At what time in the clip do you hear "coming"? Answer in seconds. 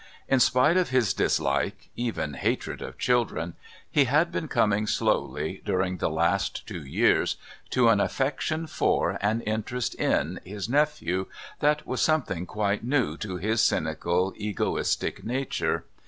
4.47-4.87